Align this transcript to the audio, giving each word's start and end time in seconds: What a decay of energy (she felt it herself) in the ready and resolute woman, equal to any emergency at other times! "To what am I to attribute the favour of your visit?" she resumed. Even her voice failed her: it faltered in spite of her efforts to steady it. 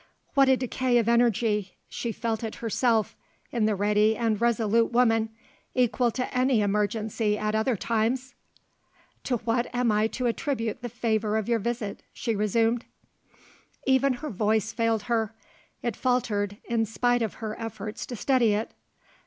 What 0.33 0.49
a 0.49 0.57
decay 0.57 0.97
of 0.97 1.07
energy 1.07 1.75
(she 1.87 2.11
felt 2.11 2.43
it 2.43 2.55
herself) 2.55 3.15
in 3.51 3.67
the 3.67 3.75
ready 3.75 4.17
and 4.17 4.41
resolute 4.41 4.91
woman, 4.91 5.29
equal 5.75 6.09
to 6.13 6.35
any 6.35 6.61
emergency 6.61 7.37
at 7.37 7.53
other 7.53 7.75
times! 7.75 8.33
"To 9.25 9.37
what 9.37 9.67
am 9.75 9.91
I 9.91 10.07
to 10.07 10.25
attribute 10.25 10.81
the 10.81 10.89
favour 10.89 11.37
of 11.37 11.47
your 11.47 11.59
visit?" 11.59 12.01
she 12.13 12.35
resumed. 12.35 12.85
Even 13.85 14.13
her 14.13 14.31
voice 14.31 14.73
failed 14.73 15.03
her: 15.03 15.35
it 15.83 15.95
faltered 15.95 16.57
in 16.65 16.83
spite 16.87 17.21
of 17.21 17.35
her 17.35 17.55
efforts 17.61 18.07
to 18.07 18.15
steady 18.15 18.53
it. 18.55 18.73